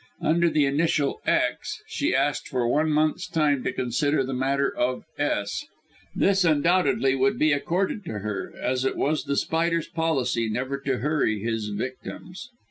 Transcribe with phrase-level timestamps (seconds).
[0.23, 5.03] Under the initial "X," she asked for one month's time to consider the matter of
[5.19, 5.63] "S."
[6.15, 10.97] This undoubtedly would be accorded to her, as it was The Spider's policy never to
[10.97, 12.49] hurry his victims.